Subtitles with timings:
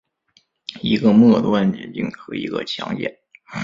[0.81, 3.05] 一个末端炔烃和一个强碱。